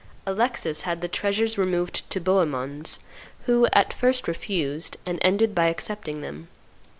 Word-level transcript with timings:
Alexis 0.25 0.81
had 0.81 0.99
the 0.99 1.07
treasures 1.07 1.59
removed 1.59 2.09
to 2.09 2.19
Bohemond's, 2.19 3.01
who 3.41 3.67
at 3.71 3.93
first 3.93 4.27
refused, 4.27 4.97
and 5.05 5.19
ended 5.21 5.53
by 5.53 5.65
accepting 5.65 6.21
them. 6.21 6.47